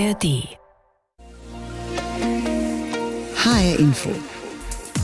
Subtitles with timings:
[0.00, 0.48] ARD.
[3.36, 4.10] HR Info.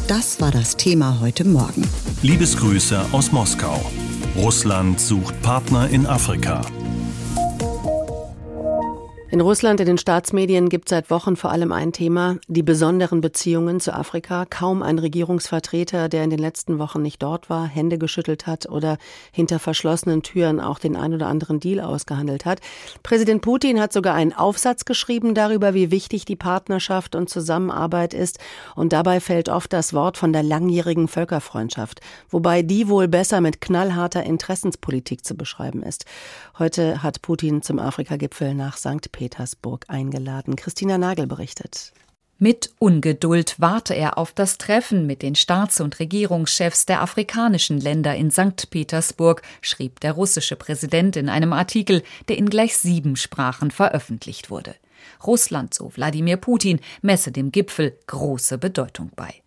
[0.09, 1.87] Das war das Thema heute Morgen.
[2.23, 3.79] Liebesgrüße aus Moskau.
[4.37, 6.63] Russland sucht Partner in Afrika.
[9.29, 13.81] In Russland, in den Staatsmedien gibt seit Wochen vor allem ein Thema, die besonderen Beziehungen
[13.81, 14.45] zu Afrika.
[14.49, 18.99] Kaum ein Regierungsvertreter, der in den letzten Wochen nicht dort war, Hände geschüttelt hat oder
[19.33, 22.61] hinter verschlossenen Türen auch den ein oder anderen Deal ausgehandelt hat.
[23.03, 28.39] Präsident Putin hat sogar einen Aufsatz geschrieben darüber, wie wichtig die Partnerschaft und Zusammenarbeit ist.
[28.77, 32.01] Und dabei fällt oft das Wort von der langjährigen Völkerfreundschaft,
[32.31, 36.05] wobei die wohl besser mit knallharter Interessenspolitik zu beschreiben ist.
[36.61, 39.11] Heute hat Putin zum Afrika-Gipfel nach St.
[39.17, 40.57] Petersburg eingeladen.
[40.57, 41.95] Christina Nagel berichtet.
[42.39, 48.15] Mit Ungeduld warte er auf das Treffen mit den Staats- und Regierungschefs der afrikanischen Länder
[48.15, 48.69] in St.
[48.69, 54.75] Petersburg, schrieb der russische Präsident in einem Artikel, der in gleich sieben Sprachen veröffentlicht wurde.
[55.27, 59.46] Russland, so Wladimir Putin, messe dem Gipfel große Bedeutung bei.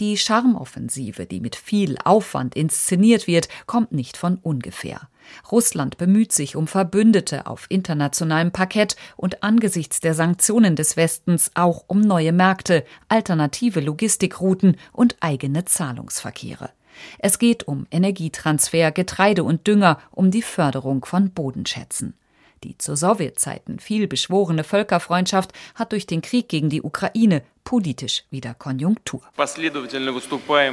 [0.00, 5.08] Die Charmoffensive, die mit viel Aufwand inszeniert wird, kommt nicht von ungefähr.
[5.50, 11.84] Russland bemüht sich um Verbündete auf internationalem Parkett und angesichts der Sanktionen des Westens auch
[11.86, 16.70] um neue Märkte, alternative Logistikrouten und eigene Zahlungsverkehre.
[17.18, 22.14] Es geht um Energietransfer, Getreide und Dünger, um die Förderung von Bodenschätzen.
[22.64, 28.54] Die zu Sowjetzeiten viel beschworene Völkerfreundschaft hat durch den Krieg gegen die Ukraine politisch wieder
[28.54, 29.22] Konjunktur.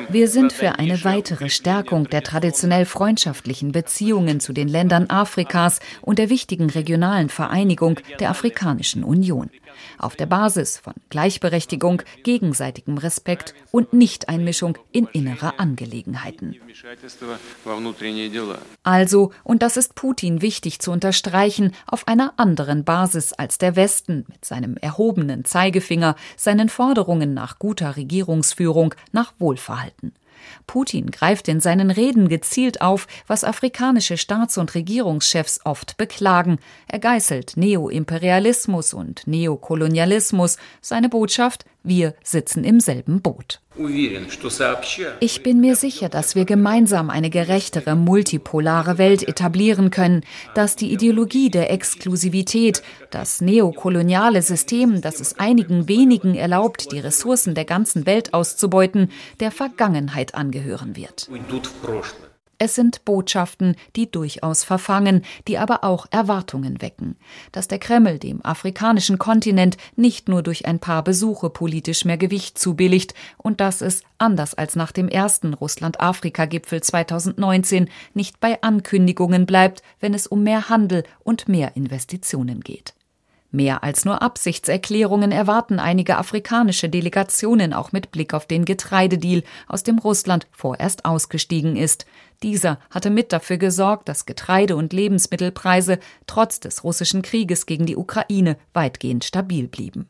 [0.10, 6.20] Wir sind für eine weitere Stärkung der traditionell freundschaftlichen Beziehungen zu den Ländern Afrikas und
[6.20, 9.50] der wichtigen regionalen Vereinigung der Afrikanischen Union
[9.98, 16.56] auf der Basis von Gleichberechtigung, gegenseitigem Respekt und Nichteinmischung in innere Angelegenheiten.
[18.84, 24.26] Also, und das ist Putin wichtig zu unterstreichen, auf einer anderen Basis als der Westen
[24.28, 30.14] mit seinem erhobenen Zeigefinger, seinen Forderungen nach guter Regierungsführung, nach Wohlverhalten.
[30.67, 36.60] Putin greift in seinen Reden gezielt auf, was afrikanische Staats- und Regierungschefs oft beklagen.
[36.88, 40.58] Er geißelt Neoimperialismus und Neokolonialismus.
[40.82, 43.62] Seine Botschaft, wir sitzen im selben Boot.
[45.22, 50.23] Ich bin mir sicher, dass wir gemeinsam eine gerechtere, multipolare Welt etablieren können,
[50.54, 57.56] dass die Ideologie der Exklusivität, das neokoloniale System, das es einigen wenigen erlaubt, die Ressourcen
[57.56, 61.30] der ganzen Welt auszubeuten, der Vergangenheit angehören wird.
[62.61, 67.15] Es sind Botschaften, die durchaus verfangen, die aber auch Erwartungen wecken,
[67.53, 72.59] dass der Kreml dem afrikanischen Kontinent nicht nur durch ein paar Besuche politisch mehr Gewicht
[72.59, 79.81] zubilligt und dass es, anders als nach dem ersten Russland-Afrika-Gipfel 2019, nicht bei Ankündigungen bleibt,
[80.02, 82.93] wenn es um mehr Handel und mehr Investitionen geht.
[83.52, 89.81] Mehr als nur Absichtserklärungen erwarten einige afrikanische Delegationen auch mit Blick auf den Getreidedeal, aus
[89.81, 92.05] dem Russland vorerst ausgestiegen ist.
[92.42, 97.98] Dieser hatte mit dafür gesorgt, dass Getreide- und Lebensmittelpreise trotz des russischen Krieges gegen die
[97.98, 100.08] Ukraine weitgehend stabil blieben.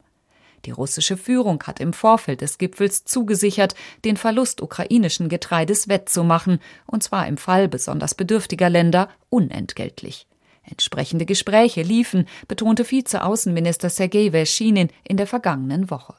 [0.66, 3.76] Die russische Führung hat im Vorfeld des Gipfels zugesichert,
[4.06, 10.28] den Verlust ukrainischen Getreides wettzumachen, und zwar im Fall besonders bedürftiger Länder unentgeltlich.
[10.64, 16.16] Entsprechende Gespräche liefen, betonte Vizeaußenminister Sergei Verschinin in der vergangenen Woche.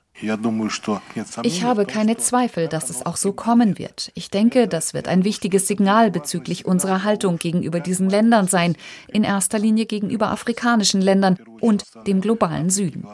[1.43, 4.13] Ich habe keine Zweifel, dass es auch so kommen wird.
[4.15, 8.77] Ich denke, das wird ein wichtiges Signal bezüglich unserer Haltung gegenüber diesen Ländern sein,
[9.09, 13.07] in erster Linie gegenüber afrikanischen Ländern und dem globalen Süden.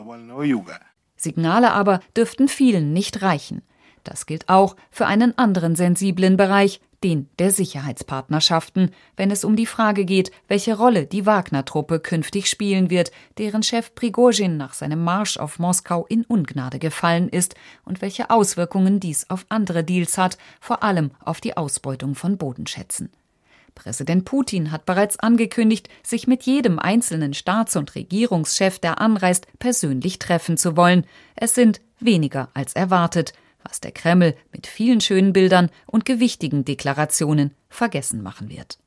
[1.17, 3.63] Signale aber dürften vielen nicht reichen.
[4.05, 9.67] Das gilt auch für einen anderen sensiblen Bereich, den der Sicherheitspartnerschaften, wenn es um die
[9.67, 15.37] Frage geht, welche Rolle die Wagner-Truppe künftig spielen wird, deren Chef Prigozhin nach seinem Marsch
[15.37, 20.83] auf Moskau in Ungnade gefallen ist und welche Auswirkungen dies auf andere Deals hat, vor
[20.83, 23.11] allem auf die Ausbeutung von Bodenschätzen.
[23.75, 30.19] Präsident Putin hat bereits angekündigt, sich mit jedem einzelnen Staats- und Regierungschef, der anreist, persönlich
[30.19, 31.07] treffen zu wollen.
[31.37, 33.35] Es sind weniger als erwartet
[33.69, 38.79] was der Kreml mit vielen schönen Bildern und gewichtigen Deklarationen vergessen machen wird.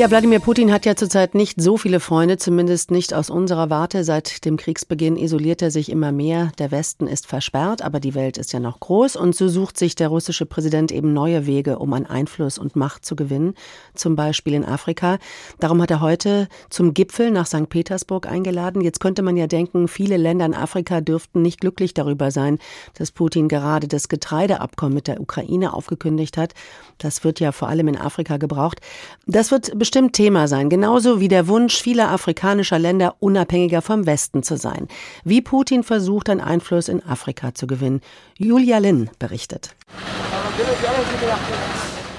[0.00, 4.02] Ja, Wladimir Putin hat ja zurzeit nicht so viele Freunde, zumindest nicht aus unserer Warte.
[4.02, 6.52] Seit dem Kriegsbeginn isoliert er sich immer mehr.
[6.58, 9.16] Der Westen ist versperrt, aber die Welt ist ja noch groß.
[9.16, 13.04] Und so sucht sich der russische Präsident eben neue Wege, um an Einfluss und Macht
[13.04, 13.52] zu gewinnen,
[13.94, 15.18] zum Beispiel in Afrika.
[15.58, 17.68] Darum hat er heute zum Gipfel nach St.
[17.68, 18.80] Petersburg eingeladen.
[18.80, 22.58] Jetzt könnte man ja denken, viele Länder in Afrika dürften nicht glücklich darüber sein,
[22.94, 26.54] dass Putin gerade das Getreideabkommen mit der Ukraine aufgekündigt hat.
[26.96, 28.80] Das wird ja vor allem in Afrika gebraucht.
[29.26, 34.44] Das wird bestimmt Thema sein, genauso wie der Wunsch vieler afrikanischer Länder, unabhängiger vom Westen
[34.44, 34.86] zu sein.
[35.24, 38.00] Wie Putin versucht, einen Einfluss in Afrika zu gewinnen.
[38.38, 39.74] Julia Lin berichtet.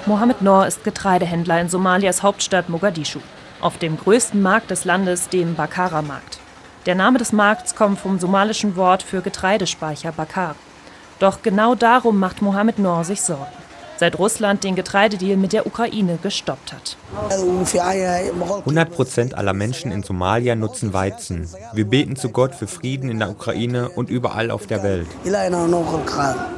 [0.06, 3.20] Mohammed Noor ist Getreidehändler in Somalias Hauptstadt Mogadischu.
[3.62, 6.40] Auf dem größten Markt des Landes, dem Bakara-Markt.
[6.86, 10.58] Der Name des Markts kommt vom somalischen Wort für Getreidespeicher Bakar.
[11.20, 13.62] Doch genau darum macht Mohammed Noor sich Sorgen
[14.02, 16.98] seit Russland den Getreidedeal mit der Ukraine gestoppt hat.
[18.66, 21.48] 100 Prozent aller Menschen in Somalia nutzen Weizen.
[21.74, 25.08] Wir beten zu Gott für Frieden in der Ukraine und überall auf der Welt.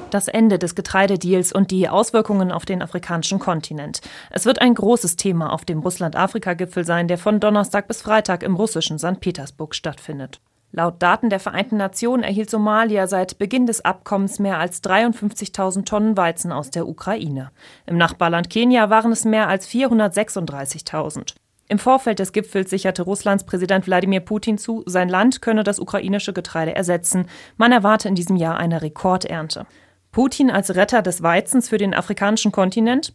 [0.10, 4.00] Das Ende des Getreidedeals und die Auswirkungen auf den afrikanischen Kontinent.
[4.30, 8.56] Es wird ein großes Thema auf dem Russland-Afrika-Gipfel sein, der von Donnerstag bis Freitag im
[8.56, 9.20] russischen St.
[9.20, 10.40] Petersburg stattfindet.
[10.76, 16.18] Laut Daten der Vereinten Nationen erhielt Somalia seit Beginn des Abkommens mehr als 53.000 Tonnen
[16.18, 17.52] Weizen aus der Ukraine.
[17.86, 21.36] Im Nachbarland Kenia waren es mehr als 436.000.
[21.70, 26.34] Im Vorfeld des Gipfels sicherte Russlands Präsident Wladimir Putin zu, sein Land könne das ukrainische
[26.34, 27.28] Getreide ersetzen.
[27.56, 29.68] Man erwarte in diesem Jahr eine Rekordernte.
[30.12, 33.14] Putin als Retter des Weizens für den afrikanischen Kontinent?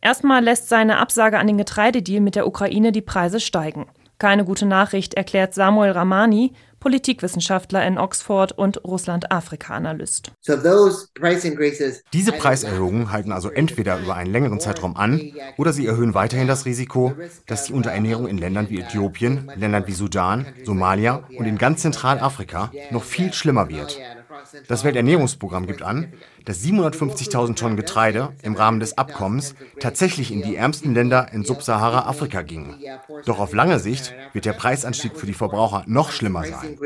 [0.00, 3.86] Erstmal lässt seine Absage an den Getreidedeal mit der Ukraine die Preise steigen.
[4.20, 10.32] Keine gute Nachricht, erklärt Samuel Ramani, Politikwissenschaftler in Oxford und Russland-Afrika-Analyst.
[12.12, 16.64] Diese Preiserhöhungen halten also entweder über einen längeren Zeitraum an oder sie erhöhen weiterhin das
[16.64, 17.12] Risiko,
[17.46, 22.72] dass die Unterernährung in Ländern wie Äthiopien, Ländern wie Sudan, Somalia und in ganz Zentralafrika
[22.90, 24.00] noch viel schlimmer wird.
[24.68, 26.12] Das Welternährungsprogramm gibt an,
[26.44, 32.42] dass 750.000 Tonnen Getreide im Rahmen des Abkommens tatsächlich in die ärmsten Länder in Subsahara-Afrika
[32.42, 32.76] gingen.
[33.26, 36.78] Doch auf lange Sicht wird der Preisanstieg für die Verbraucher noch schlimmer sein.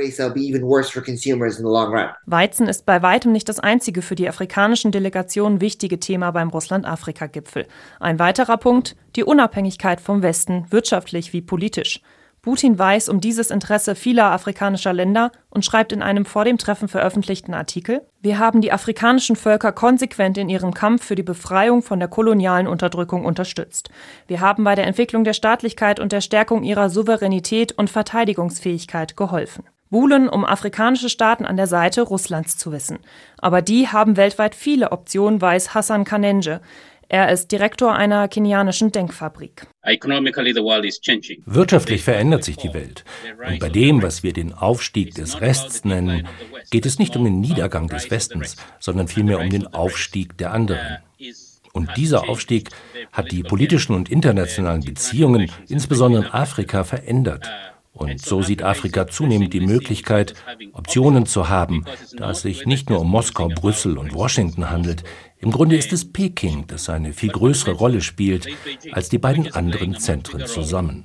[2.26, 7.67] Weizen ist bei weitem nicht das einzige für die afrikanischen Delegationen wichtige Thema beim Russland-Afrika-Gipfel.
[8.00, 12.00] Ein weiterer Punkt, die Unabhängigkeit vom Westen, wirtschaftlich wie politisch.
[12.44, 16.88] Putin weiß um dieses Interesse vieler afrikanischer Länder und schreibt in einem vor dem Treffen
[16.88, 22.00] veröffentlichten Artikel, wir haben die afrikanischen Völker konsequent in ihrem Kampf für die Befreiung von
[22.00, 23.88] der kolonialen Unterdrückung unterstützt.
[24.26, 29.64] Wir haben bei der Entwicklung der Staatlichkeit und der Stärkung ihrer Souveränität und Verteidigungsfähigkeit geholfen.
[29.88, 32.99] Buhlen, um afrikanische Staaten an der Seite Russlands zu wissen.
[33.38, 36.61] Aber die haben weltweit viele Optionen, weiß Hassan Kanenje.
[37.08, 39.66] Er ist Direktor einer kenianischen Denkfabrik.
[41.46, 43.04] Wirtschaftlich verändert sich die Welt.
[43.46, 46.26] Und bei dem, was wir den Aufstieg des Rests nennen,
[46.70, 50.98] geht es nicht um den Niedergang des Westens, sondern vielmehr um den Aufstieg der anderen.
[51.72, 52.70] Und dieser Aufstieg
[53.12, 57.50] hat die politischen und internationalen Beziehungen, insbesondere in Afrika, verändert.
[57.92, 60.34] Und so sieht Afrika zunehmend die Möglichkeit,
[60.72, 61.84] Optionen zu haben,
[62.16, 65.04] da es sich nicht nur um Moskau, Brüssel und Washington handelt.
[65.44, 68.49] Im Grunde ist es Peking, das eine viel größere Rolle spielt
[68.93, 71.05] als die beiden anderen Zentren zusammen.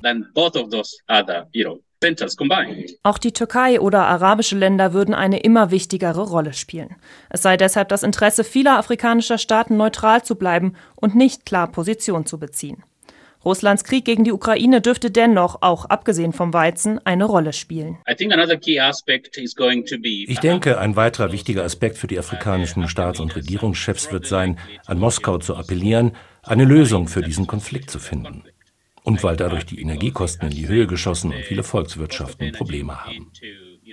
[3.03, 6.95] Auch die Türkei oder arabische Länder würden eine immer wichtigere Rolle spielen.
[7.29, 12.25] Es sei deshalb das Interesse vieler afrikanischer Staaten, neutral zu bleiben und nicht klar Position
[12.25, 12.83] zu beziehen.
[13.45, 17.97] Russlands Krieg gegen die Ukraine dürfte dennoch, auch abgesehen vom Weizen, eine Rolle spielen.
[20.27, 24.99] Ich denke, ein weiterer wichtiger Aspekt für die afrikanischen Staats- und Regierungschefs wird sein, an
[24.99, 26.11] Moskau zu appellieren,
[26.43, 28.43] eine Lösung für diesen Konflikt zu finden.
[29.03, 33.31] Und weil dadurch die Energiekosten in die Höhe geschossen und viele Volkswirtschaften Probleme haben.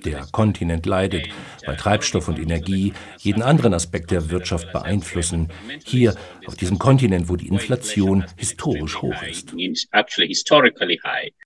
[0.04, 1.28] Der Kontinent leidet,
[1.64, 5.48] weil Treibstoff und Energie jeden anderen Aspekt der Wirtschaft beeinflussen.
[5.84, 6.14] Hier
[6.46, 9.54] auf diesem Kontinent, wo die Inflation historisch hoch ist.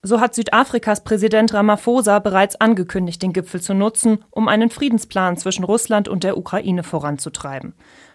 [0.03, 5.63] So hat Südafrikas Präsident Ramaphosa bereits angekündigt, den Gipfel zu nutzen, um einen Friedensplan zwischen
[5.63, 7.73] Russland und der Ukraine voranzutreiben.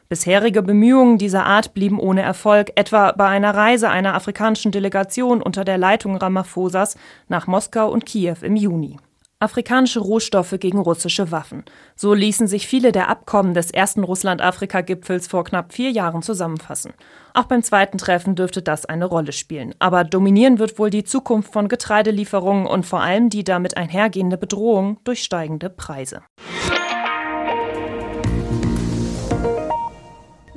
[0.09, 5.65] Bisherige Bemühungen dieser Art blieben ohne Erfolg, etwa bei einer Reise einer afrikanischen Delegation unter
[5.65, 8.99] der Leitung Ramaphosas nach Moskau und Kiew im Juni
[9.39, 11.65] afrikanische Rohstoffe gegen russische Waffen.
[11.95, 16.95] So ließen sich viele der Abkommen des ersten Russland-Afrika-Gipfels vor knapp vier Jahren zusammenfassen.
[17.35, 19.75] Auch beim zweiten Treffen dürfte das eine Rolle spielen.
[19.79, 24.99] Aber dominieren wird wohl die Zukunft von Getreidelieferungen und vor allem die damit einhergehende Bedrohung
[25.05, 26.23] durch steigende Preise.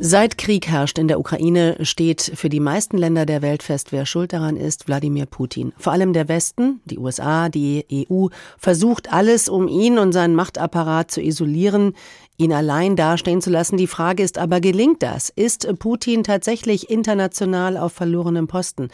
[0.01, 4.05] Seit Krieg herrscht in der Ukraine, steht für die meisten Länder der Welt fest, wer
[4.05, 5.73] schuld daran ist, Wladimir Putin.
[5.77, 8.27] Vor allem der Westen, die USA, die EU,
[8.57, 11.95] versucht alles, um ihn und seinen Machtapparat zu isolieren,
[12.37, 13.75] ihn allein dastehen zu lassen.
[13.75, 15.29] Die Frage ist aber, gelingt das?
[15.29, 18.87] Ist Putin tatsächlich international auf verlorenem Posten?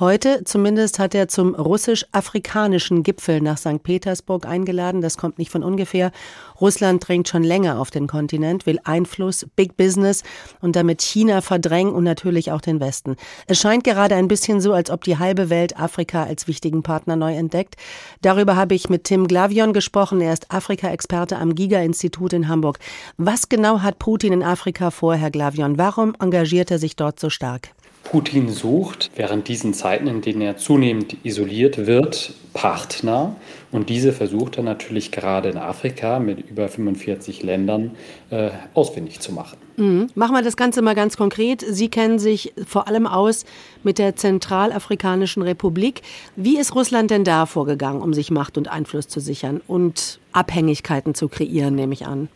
[0.00, 3.82] Heute zumindest hat er zum russisch-afrikanischen Gipfel nach St.
[3.82, 5.02] Petersburg eingeladen.
[5.02, 6.10] Das kommt nicht von ungefähr.
[6.58, 10.22] Russland drängt schon länger auf den Kontinent, will Einfluss, Big Business
[10.62, 13.16] und damit China verdrängen und natürlich auch den Westen.
[13.46, 17.16] Es scheint gerade ein bisschen so, als ob die halbe Welt Afrika als wichtigen Partner
[17.16, 17.76] neu entdeckt.
[18.22, 20.22] Darüber habe ich mit Tim Glavion gesprochen.
[20.22, 22.78] Er ist Afrika-Experte am Giga-Institut in Hamburg.
[23.18, 25.76] Was genau hat Putin in Afrika vor, Herr Glavion?
[25.76, 27.74] Warum engagiert er sich dort so stark?
[28.02, 33.36] Putin sucht während diesen Zeiten, in denen er zunehmend isoliert wird, Partner.
[33.70, 37.92] Und diese versucht er natürlich gerade in Afrika mit über 45 Ländern
[38.30, 39.58] äh, ausfindig zu machen.
[39.76, 40.08] Mhm.
[40.14, 41.64] Machen wir das Ganze mal ganz konkret.
[41.68, 43.44] Sie kennen sich vor allem aus
[43.84, 46.02] mit der Zentralafrikanischen Republik.
[46.34, 51.14] Wie ist Russland denn da vorgegangen, um sich Macht und Einfluss zu sichern und Abhängigkeiten
[51.14, 52.28] zu kreieren, nehme ich an?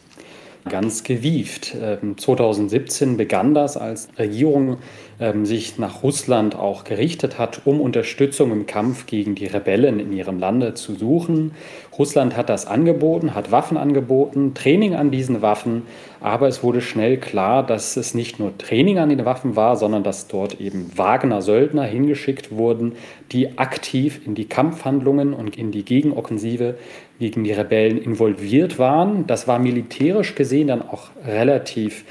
[0.69, 1.77] Ganz gewieft.
[2.17, 4.79] 2017 ähm, begann das, als Regierung
[5.21, 10.13] ähm, sich nach Russland auch gerichtet hat, um Unterstützung im Kampf gegen die Rebellen in
[10.13, 11.53] ihrem Lande zu suchen.
[11.99, 15.83] Russland hat das angeboten, hat Waffen angeboten, Training an diesen Waffen,
[16.21, 20.03] aber es wurde schnell klar, dass es nicht nur Training an den Waffen war, sondern
[20.03, 22.95] dass dort eben Wagner-Söldner hingeschickt wurden,
[23.33, 26.77] die aktiv in die Kampfhandlungen und in die Gegenoffensive
[27.19, 29.27] gegen die Rebellen involviert waren.
[29.27, 32.05] Das war militärisch gesehen dann auch relativ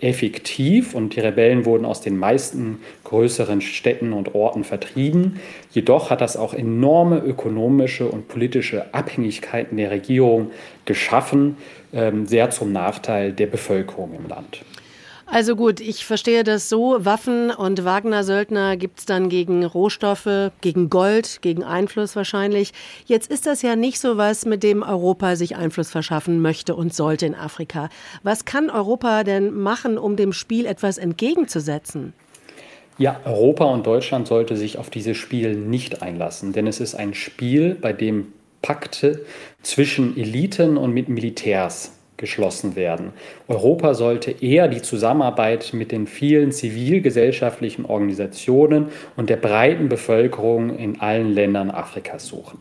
[0.00, 5.40] effektiv und die Rebellen wurden aus den meisten größeren Städten und Orten vertrieben.
[5.70, 10.50] Jedoch hat das auch enorme ökonomische und politische Abhängigkeiten der Regierung
[10.84, 11.56] geschaffen,
[11.92, 14.62] ähm, sehr zum Nachteil der Bevölkerung im Land.
[15.28, 17.04] Also gut, ich verstehe das so.
[17.04, 22.72] Waffen und Wagner-Söldner gibt es dann gegen Rohstoffe, gegen Gold, gegen Einfluss wahrscheinlich.
[23.06, 26.94] Jetzt ist das ja nicht so was, mit dem Europa sich Einfluss verschaffen möchte und
[26.94, 27.88] sollte in Afrika.
[28.22, 32.12] Was kann Europa denn machen, um dem Spiel etwas entgegenzusetzen?
[32.96, 37.14] Ja, Europa und Deutschland sollte sich auf dieses Spiel nicht einlassen, denn es ist ein
[37.14, 38.28] Spiel, bei dem
[38.62, 39.26] Pakte
[39.62, 43.12] zwischen Eliten und mit Militärs geschlossen werden.
[43.48, 51.00] Europa sollte eher die Zusammenarbeit mit den vielen zivilgesellschaftlichen Organisationen und der breiten Bevölkerung in
[51.00, 52.58] allen Ländern Afrikas suchen.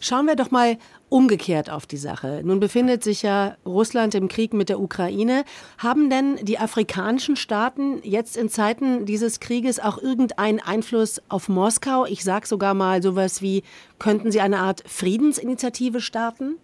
[0.00, 0.76] Schauen wir doch mal
[1.08, 2.42] umgekehrt auf die Sache.
[2.44, 5.44] Nun befindet sich ja Russland im Krieg mit der Ukraine.
[5.78, 12.04] Haben denn die afrikanischen Staaten jetzt in Zeiten dieses Krieges auch irgendeinen Einfluss auf Moskau?
[12.04, 13.62] Ich sage sogar mal sowas wie,
[13.98, 16.56] könnten sie eine Art Friedensinitiative starten?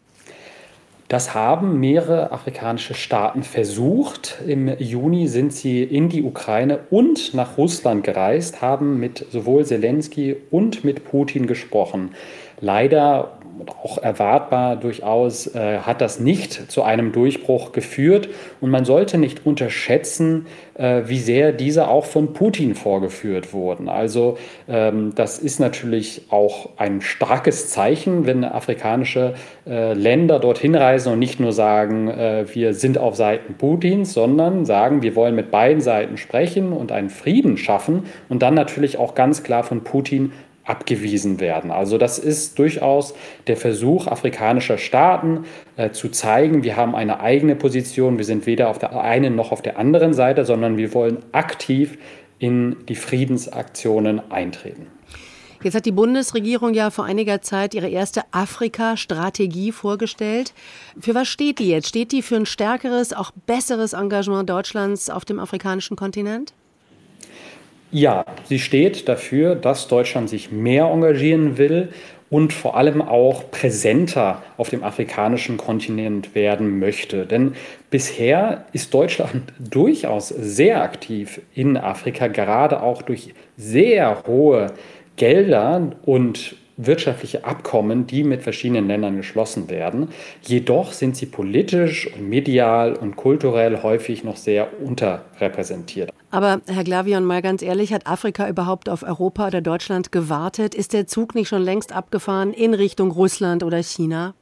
[1.10, 4.38] Das haben mehrere afrikanische Staaten versucht.
[4.46, 10.36] Im Juni sind sie in die Ukraine und nach Russland gereist, haben mit sowohl Zelensky
[10.52, 12.14] und mit Putin gesprochen.
[12.60, 18.28] Leider auch erwartbar durchaus äh, hat das nicht zu einem Durchbruch geführt.
[18.60, 23.88] Und man sollte nicht unterschätzen, äh, wie sehr diese auch von Putin vorgeführt wurden.
[23.88, 24.38] Also
[24.68, 29.34] ähm, das ist natürlich auch ein starkes Zeichen, wenn afrikanische
[29.66, 34.64] äh, Länder dorthin reisen und nicht nur sagen, äh, wir sind auf Seiten Putins, sondern
[34.64, 39.14] sagen, wir wollen mit beiden Seiten sprechen und einen Frieden schaffen und dann natürlich auch
[39.14, 40.32] ganz klar von Putin
[40.70, 41.72] abgewiesen werden.
[41.72, 43.12] Also das ist durchaus
[43.48, 45.44] der Versuch afrikanischer Staaten
[45.76, 49.50] äh, zu zeigen, wir haben eine eigene Position, wir sind weder auf der einen noch
[49.50, 51.98] auf der anderen Seite, sondern wir wollen aktiv
[52.38, 54.86] in die Friedensaktionen eintreten.
[55.62, 60.54] Jetzt hat die Bundesregierung ja vor einiger Zeit ihre erste Afrika-Strategie vorgestellt.
[60.98, 61.88] Für was steht die jetzt?
[61.88, 66.54] Steht die für ein stärkeres, auch besseres Engagement Deutschlands auf dem afrikanischen Kontinent?
[67.92, 71.88] Ja, sie steht dafür, dass Deutschland sich mehr engagieren will
[72.30, 77.26] und vor allem auch präsenter auf dem afrikanischen Kontinent werden möchte.
[77.26, 77.54] Denn
[77.90, 84.68] bisher ist Deutschland durchaus sehr aktiv in Afrika, gerade auch durch sehr hohe
[85.16, 86.54] Gelder und
[86.86, 90.08] wirtschaftliche Abkommen, die mit verschiedenen Ländern geschlossen werden.
[90.42, 96.10] Jedoch sind sie politisch und medial und kulturell häufig noch sehr unterrepräsentiert.
[96.30, 100.74] Aber Herr Glavion, mal ganz ehrlich, hat Afrika überhaupt auf Europa oder Deutschland gewartet?
[100.74, 104.34] Ist der Zug nicht schon längst abgefahren in Richtung Russland oder China?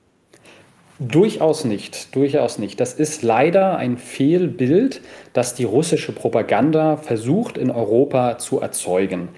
[1.01, 2.81] Durchaus nicht, durchaus nicht.
[2.81, 5.01] Das ist leider ein Fehlbild,
[5.33, 9.29] das die russische Propaganda versucht in Europa zu erzeugen.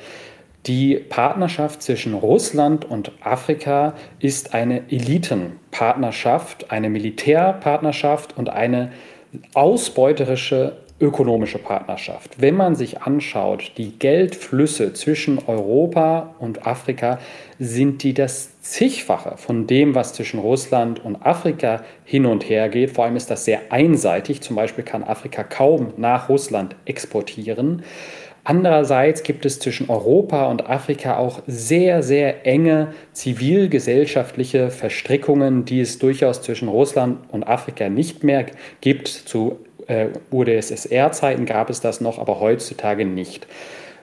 [0.67, 8.93] Die Partnerschaft zwischen Russland und Afrika ist eine Elitenpartnerschaft, eine Militärpartnerschaft und eine
[9.55, 12.43] ausbeuterische ökonomische Partnerschaft.
[12.43, 17.19] Wenn man sich anschaut, die Geldflüsse zwischen Europa und Afrika,
[17.59, 22.91] sind die das zigfache von dem, was zwischen Russland und Afrika hin und her geht.
[22.91, 24.43] Vor allem ist das sehr einseitig.
[24.43, 27.83] Zum Beispiel kann Afrika kaum nach Russland exportieren.
[28.45, 35.99] Andererseits gibt es zwischen Europa und Afrika auch sehr, sehr enge zivilgesellschaftliche Verstrickungen, die es
[35.99, 38.47] durchaus zwischen Russland und Afrika nicht mehr
[38.81, 39.09] gibt.
[39.09, 43.47] Zu äh, UdSSR-Zeiten gab es das noch, aber heutzutage nicht.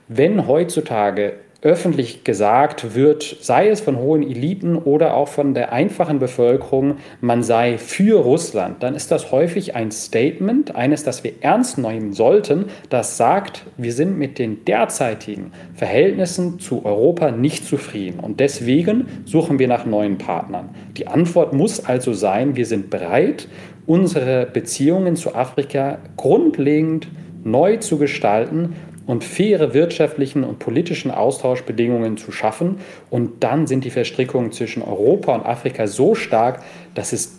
[0.07, 1.33] Wenn heutzutage
[1.67, 7.43] öffentlich gesagt wird, sei es von hohen Eliten oder auch von der einfachen Bevölkerung, man
[7.43, 12.67] sei für Russland, dann ist das häufig ein Statement, eines, das wir ernst nehmen sollten,
[12.89, 19.59] das sagt, wir sind mit den derzeitigen Verhältnissen zu Europa nicht zufrieden und deswegen suchen
[19.59, 20.69] wir nach neuen Partnern.
[20.95, 23.49] Die Antwort muss also sein, wir sind bereit,
[23.85, 27.09] unsere Beziehungen zu Afrika grundlegend
[27.43, 28.75] neu zu gestalten
[29.07, 32.77] und faire wirtschaftlichen und politischen Austauschbedingungen zu schaffen.
[33.09, 36.61] Und dann sind die Verstrickungen zwischen Europa und Afrika so stark,
[36.93, 37.33] dass es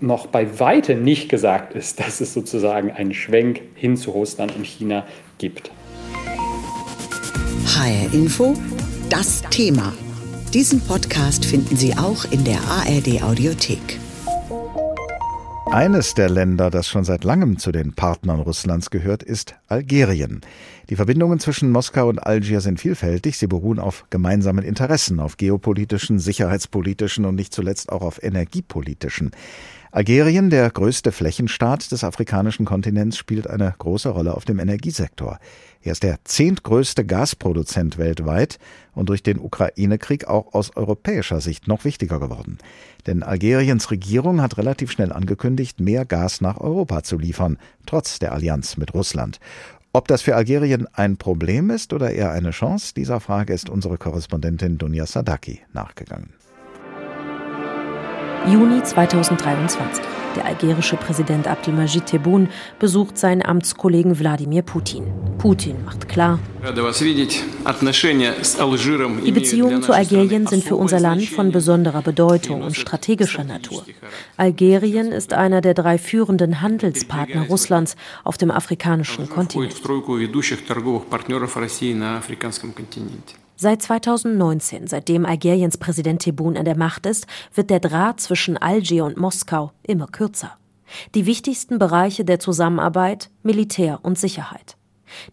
[0.00, 4.64] noch bei weitem nicht gesagt ist, dass es sozusagen einen Schwenk hin zu Russland und
[4.64, 5.04] China
[5.38, 5.72] gibt.
[7.66, 8.54] HR Info,
[9.10, 9.92] das Thema.
[10.54, 13.98] Diesen Podcast finden Sie auch in der ARD Audiothek.
[15.70, 20.40] Eines der Länder, das schon seit langem zu den Partnern Russlands gehört, ist Algerien.
[20.88, 23.36] Die Verbindungen zwischen Moskau und Algier sind vielfältig.
[23.36, 29.32] Sie beruhen auf gemeinsamen Interessen, auf geopolitischen, sicherheitspolitischen und nicht zuletzt auch auf energiepolitischen.
[29.90, 35.38] Algerien, der größte Flächenstaat des afrikanischen Kontinents, spielt eine große Rolle auf dem Energiesektor.
[35.80, 38.58] Er ist der zehntgrößte Gasproduzent weltweit
[38.94, 42.58] und durch den Ukraine-Krieg auch aus europäischer Sicht noch wichtiger geworden.
[43.06, 48.32] Denn Algeriens Regierung hat relativ schnell angekündigt, mehr Gas nach Europa zu liefern, trotz der
[48.32, 49.40] Allianz mit Russland.
[49.94, 53.96] Ob das für Algerien ein Problem ist oder eher eine Chance, dieser Frage ist unsere
[53.96, 56.34] Korrespondentin Dunja Sadaki nachgegangen.
[58.46, 60.04] Juni 2023.
[60.36, 65.04] Der algerische Präsident Abdelmajid Tebboune besucht seinen Amtskollegen Wladimir Putin.
[65.38, 66.38] Putin macht klar,
[69.24, 73.84] die Beziehungen zu Algerien sind für unser Land von besonderer Bedeutung und strategischer Natur.
[74.36, 79.74] Algerien ist einer der drei führenden Handelspartner Russlands auf dem afrikanischen Kontinent.
[83.60, 89.04] Seit 2019, seitdem Algeriens Präsident Tebboune an der Macht ist, wird der Draht zwischen Algier
[89.04, 90.52] und Moskau immer kürzer.
[91.16, 94.76] Die wichtigsten Bereiche der Zusammenarbeit Militär und Sicherheit.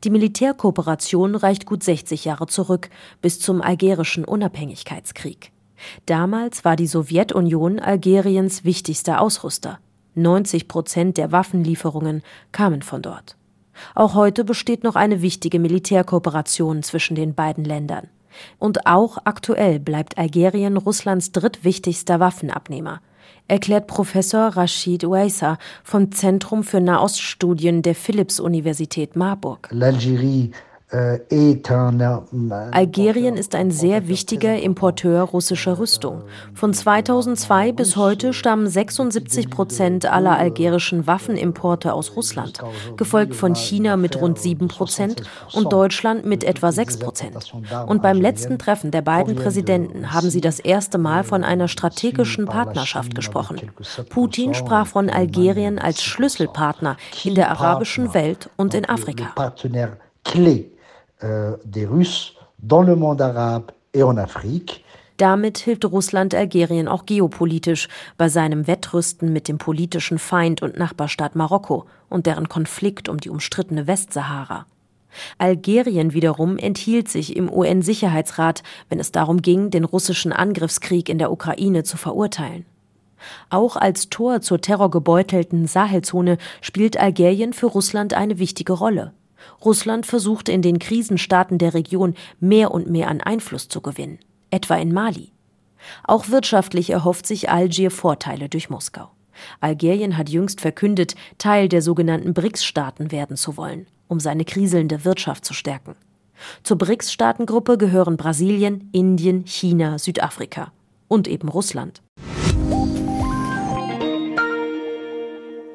[0.04, 2.90] Die Militärkooperation reicht gut 60 Jahre zurück,
[3.22, 5.52] bis zum algerischen Unabhängigkeitskrieg.
[6.08, 9.78] Damals war die Sowjetunion Algeriens wichtigster Ausrüster.
[10.16, 13.38] 90 Prozent der Waffenlieferungen kamen von dort.
[13.94, 18.10] Auch heute besteht noch eine wichtige Militärkooperation zwischen den beiden Ländern.
[18.60, 23.02] Und auch aktuell bleibt Algerien Russlands drittwichtigster Waffenabnehmer,
[23.48, 29.70] erklärt Professor Rashid Ouaissa vom Zentrum für Nahoststudien der Philipps-Universität Marburg.
[32.72, 36.22] Algerien ist ein sehr wichtiger Importeur russischer Rüstung.
[36.54, 42.60] Von 2002 bis heute stammen 76 Prozent aller algerischen Waffenimporte aus Russland,
[42.98, 47.52] gefolgt von China mit rund 7 Prozent und Deutschland mit etwa 6 Prozent.
[47.88, 52.46] Und beim letzten Treffen der beiden Präsidenten haben sie das erste Mal von einer strategischen
[52.46, 53.60] Partnerschaft gesprochen.
[54.10, 59.34] Putin sprach von Algerien als Schlüsselpartner in der arabischen Welt und in Afrika.
[60.28, 60.75] Euh,
[61.66, 64.84] des Russes dans le monde arabe et en Afrique.
[65.18, 71.36] Damit hilft Russland Algerien auch geopolitisch bei seinem Wettrüsten mit dem politischen Feind und Nachbarstaat
[71.36, 74.66] Marokko und deren Konflikt um die umstrittene Westsahara.
[75.38, 81.32] Algerien wiederum enthielt sich im UN-Sicherheitsrat, wenn es darum ging, den russischen Angriffskrieg in der
[81.32, 82.66] Ukraine zu verurteilen.
[83.50, 89.14] Auch als Tor zur terrorgebeutelten Sahelzone spielt Algerien für Russland eine wichtige Rolle.
[89.64, 94.76] Russland versuchte in den Krisenstaaten der Region mehr und mehr an Einfluss zu gewinnen, etwa
[94.76, 95.32] in Mali.
[96.04, 99.12] Auch wirtschaftlich erhofft sich Algier Vorteile durch Moskau.
[99.60, 105.46] Algerien hat jüngst verkündet, Teil der sogenannten BRICS-Staaten werden zu wollen, um seine kriselnde Wirtschaft
[105.46, 105.96] zu stärken.
[106.64, 110.72] Zur BRICS-Staatengruppe gehören Brasilien, Indien, China, Südafrika
[111.08, 112.02] und eben Russland.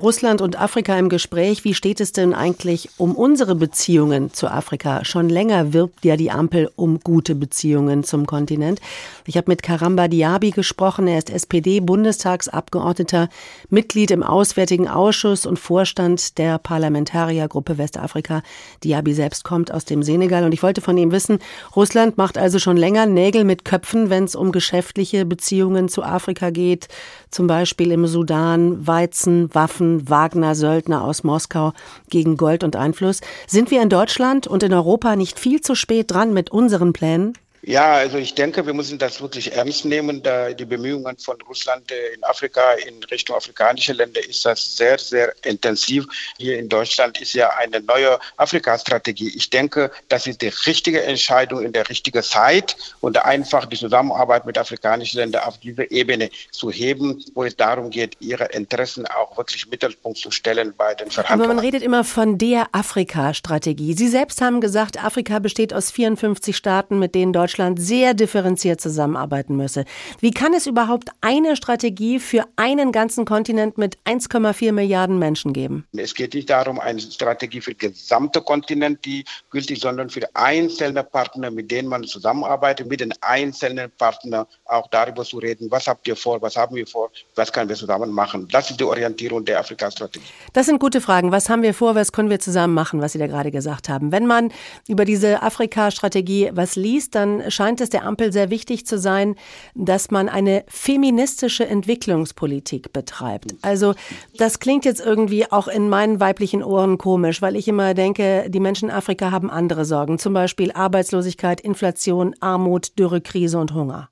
[0.02, 1.62] Russland und Afrika im Gespräch.
[1.64, 5.04] Wie steht es denn eigentlich um unsere Beziehungen zu Afrika?
[5.04, 8.80] Schon länger wirbt ja die Ampel um gute Beziehungen zum Kontinent.
[9.26, 11.06] Ich habe mit Karamba Diaby gesprochen.
[11.06, 13.28] Er ist SPD-Bundestagsabgeordneter,
[13.68, 18.42] Mitglied im Auswärtigen Ausschuss und Vorstand der Parlamentariergruppe Westafrika.
[18.82, 21.40] Diaby selbst kommt aus dem Senegal und ich wollte von ihm wissen,
[21.76, 26.48] Russland macht also schon länger Nägel mit Köpfen, wenn es um geschäftliche Beziehungen zu Afrika
[26.48, 26.88] geht,
[27.30, 31.72] zum Beispiel im Sudan, Weizen, Waffen, Wagner-Söldner aus Moskau
[32.08, 33.20] gegen Gold und Einfluss.
[33.46, 37.34] Sind wir in Deutschland und in Europa nicht viel zu spät dran mit unseren Plänen?
[37.62, 40.22] Ja, also ich denke, wir müssen das wirklich ernst nehmen.
[40.22, 44.98] Da die Bemühungen von Russland äh, in Afrika in Richtung afrikanische Länder ist das sehr,
[44.98, 46.06] sehr intensiv.
[46.38, 49.32] Hier in Deutschland ist ja eine neue Afrika-Strategie.
[49.36, 54.46] Ich denke, das ist die richtige Entscheidung in der richtigen Zeit und einfach die Zusammenarbeit
[54.46, 59.36] mit afrikanischen Ländern auf diese Ebene zu heben, wo es darum geht, ihre Interessen auch
[59.36, 61.50] wirklich im Mittelpunkt zu stellen bei den Verhandlungen.
[61.50, 63.92] Aber man redet immer von der Afrika-Strategie.
[63.92, 68.80] Sie selbst haben gesagt, Afrika besteht aus 54 Staaten, mit denen Deutschland Deutschland sehr differenziert
[68.80, 69.84] zusammenarbeiten müsse.
[70.20, 75.84] Wie kann es überhaupt eine Strategie für einen ganzen Kontinent mit 1,4 Milliarden Menschen geben?
[75.92, 81.02] Es geht nicht darum, eine Strategie für den gesamten Kontinent, die gültig, sondern für einzelne
[81.02, 86.06] Partner, mit denen man zusammenarbeitet, mit den einzelnen Partnern auch darüber zu reden, was habt
[86.06, 88.46] ihr vor, was haben wir vor, was können wir zusammen machen.
[88.52, 90.24] Das ist die Orientierung der Afrika-Strategie.
[90.52, 91.32] Das sind gute Fragen.
[91.32, 94.12] Was haben wir vor, was können wir zusammen machen, was Sie da gerade gesagt haben?
[94.12, 94.52] Wenn man
[94.86, 99.36] über diese Afrika-Strategie was liest, dann scheint es der Ampel sehr wichtig zu sein,
[99.74, 103.54] dass man eine feministische Entwicklungspolitik betreibt.
[103.62, 103.94] Also
[104.36, 108.60] das klingt jetzt irgendwie auch in meinen weiblichen Ohren komisch, weil ich immer denke, die
[108.60, 114.10] Menschen in Afrika haben andere Sorgen, zum Beispiel Arbeitslosigkeit, Inflation, Armut, Dürrekrise und Hunger.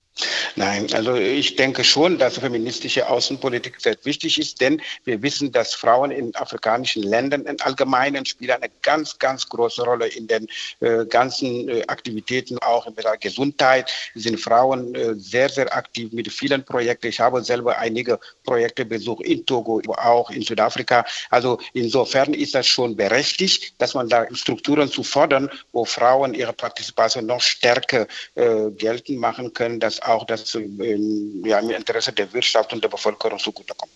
[0.57, 5.75] Nein, also ich denke schon, dass feministische Außenpolitik sehr wichtig ist, denn wir wissen, dass
[5.75, 10.49] Frauen in afrikanischen Ländern im Allgemeinen spielen eine ganz, ganz große Rolle in den
[10.81, 16.33] äh, ganzen äh, Aktivitäten, auch im Bereich Gesundheit sind Frauen äh, sehr, sehr aktiv mit
[16.33, 17.07] vielen Projekten.
[17.07, 21.05] Ich habe selber einige Projekte besucht in Togo, auch in Südafrika.
[21.31, 26.53] Also insofern ist das schon berechtigt, dass man da Strukturen zu fordern, wo Frauen ihre
[26.53, 32.33] Partizipation noch stärker äh, geltend machen können, dass auch das in, ja, im Interesse der
[32.33, 33.93] Wirtschaft und der Bevölkerung zugutekommt.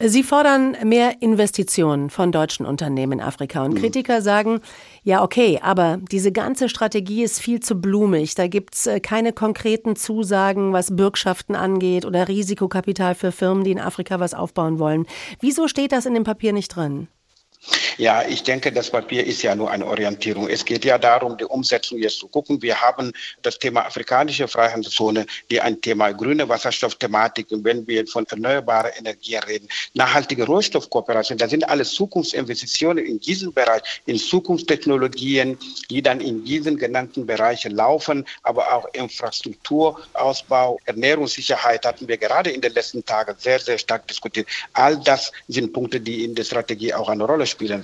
[0.00, 3.64] Sie fordern mehr Investitionen von deutschen Unternehmen in Afrika.
[3.64, 3.78] Und mhm.
[3.78, 4.60] Kritiker sagen,
[5.02, 8.34] ja, okay, aber diese ganze Strategie ist viel zu blumig.
[8.34, 13.72] Da gibt es äh, keine konkreten Zusagen, was Bürgschaften angeht oder Risikokapital für Firmen, die
[13.72, 15.06] in Afrika was aufbauen wollen.
[15.40, 17.08] Wieso steht das in dem Papier nicht drin?
[17.96, 20.48] Ja, ich denke, das Papier ist ja nur eine Orientierung.
[20.48, 22.60] Es geht ja darum, die Umsetzung jetzt zu gucken.
[22.60, 28.26] Wir haben das Thema afrikanische Freihandelszone, die ein Thema grüne Wasserstoffthematik, und wenn wir von
[28.26, 35.56] erneuerbaren Energien reden, nachhaltige Rohstoffkooperation, das sind alles Zukunftsinvestitionen in diesem Bereich, in Zukunftstechnologien,
[35.88, 42.60] die dann in diesen genannten Bereichen laufen, aber auch Infrastrukturausbau, Ernährungssicherheit hatten wir gerade in
[42.60, 44.48] den letzten Tagen sehr, sehr stark diskutiert.
[44.72, 47.83] All das sind Punkte, die in der Strategie auch eine Rolle spielen